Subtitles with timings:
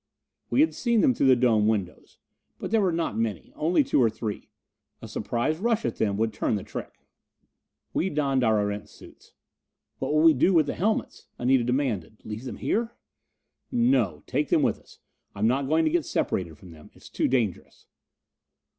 [0.49, 2.17] We had seen them through the dome windows.
[2.57, 4.49] But there were not many only two or three.
[4.99, 7.05] A surprise rush at them would turn the trick.
[7.93, 9.33] We donned our Erentz suits.
[9.99, 12.17] "What will we do with the helmets?" Anita demanded.
[12.23, 12.95] "Leave them here?"
[13.71, 14.97] "No take them with us.
[15.35, 17.85] I'm not going to get separated from them; it's too dangerous."